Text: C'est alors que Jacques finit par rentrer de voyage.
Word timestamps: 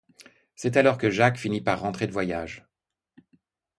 C'est 0.55 0.77
alors 0.77 0.97
que 0.97 1.11
Jacques 1.11 1.37
finit 1.37 1.61
par 1.61 1.81
rentrer 1.81 2.07
de 2.07 2.11
voyage. 2.11 2.65